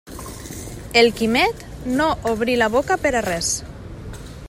El 1.01 1.09
Quimet 1.19 1.53
no 1.99 2.09
obri 2.33 2.57
la 2.65 2.73
boca 2.79 3.01
per 3.07 3.15
a 3.19 3.25
res. 3.31 3.55